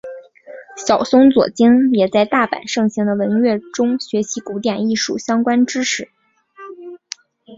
[0.83, 6.09] 小松左京也在大阪盛行的文乐中学习古典艺术相关知识。